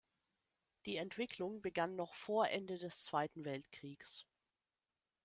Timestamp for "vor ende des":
2.15-3.03